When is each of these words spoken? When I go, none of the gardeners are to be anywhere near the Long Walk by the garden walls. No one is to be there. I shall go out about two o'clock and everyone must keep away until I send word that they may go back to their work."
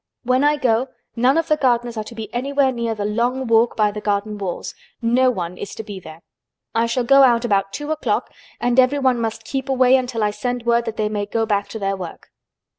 When 0.23 0.43
I 0.43 0.55
go, 0.57 0.87
none 1.15 1.37
of 1.37 1.47
the 1.47 1.55
gardeners 1.57 1.95
are 1.95 2.03
to 2.05 2.15
be 2.15 2.33
anywhere 2.33 2.71
near 2.71 2.95
the 2.95 3.05
Long 3.05 3.45
Walk 3.45 3.77
by 3.77 3.91
the 3.91 4.01
garden 4.01 4.39
walls. 4.39 4.73
No 4.99 5.29
one 5.29 5.59
is 5.59 5.75
to 5.75 5.83
be 5.83 5.99
there. 5.99 6.21
I 6.73 6.87
shall 6.87 7.03
go 7.03 7.21
out 7.21 7.45
about 7.45 7.71
two 7.71 7.91
o'clock 7.91 8.31
and 8.59 8.79
everyone 8.79 9.21
must 9.21 9.43
keep 9.43 9.69
away 9.69 9.95
until 9.95 10.23
I 10.23 10.31
send 10.31 10.65
word 10.65 10.85
that 10.85 10.97
they 10.97 11.07
may 11.07 11.27
go 11.27 11.45
back 11.45 11.67
to 11.67 11.77
their 11.77 11.95
work." 11.95 12.29